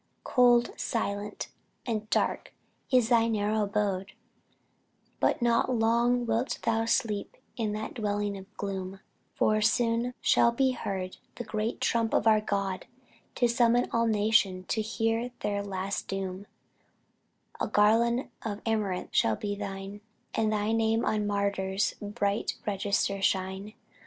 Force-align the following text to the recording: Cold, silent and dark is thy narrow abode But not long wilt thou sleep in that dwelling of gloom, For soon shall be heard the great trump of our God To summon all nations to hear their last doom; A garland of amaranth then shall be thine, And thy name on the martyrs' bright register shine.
Cold, 0.23 0.71
silent 0.77 1.49
and 1.85 2.09
dark 2.09 2.55
is 2.91 3.09
thy 3.09 3.27
narrow 3.27 3.61
abode 3.65 4.13
But 5.19 5.43
not 5.43 5.69
long 5.75 6.25
wilt 6.25 6.57
thou 6.63 6.85
sleep 6.85 7.37
in 7.55 7.73
that 7.73 7.93
dwelling 7.93 8.35
of 8.35 8.51
gloom, 8.57 8.99
For 9.35 9.61
soon 9.61 10.15
shall 10.19 10.51
be 10.51 10.71
heard 10.71 11.17
the 11.35 11.43
great 11.43 11.79
trump 11.81 12.15
of 12.15 12.25
our 12.25 12.41
God 12.41 12.87
To 13.35 13.47
summon 13.47 13.91
all 13.91 14.07
nations 14.07 14.65
to 14.69 14.81
hear 14.81 15.29
their 15.41 15.61
last 15.63 16.07
doom; 16.07 16.47
A 17.59 17.67
garland 17.67 18.27
of 18.43 18.59
amaranth 18.65 19.09
then 19.11 19.13
shall 19.13 19.35
be 19.35 19.55
thine, 19.55 20.01
And 20.33 20.51
thy 20.51 20.71
name 20.71 21.05
on 21.05 21.19
the 21.19 21.25
martyrs' 21.27 21.93
bright 22.01 22.57
register 22.65 23.21
shine. 23.21 23.75